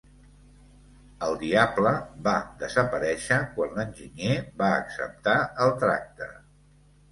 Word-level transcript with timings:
El 1.27 1.35
diable 1.43 1.91
va 2.29 2.33
desaparèixer 2.63 3.39
quan 3.59 3.77
l'enginyer 3.77 4.41
va 4.65 4.73
acceptar 4.81 5.39
el 5.69 5.77
tracte. 5.87 6.35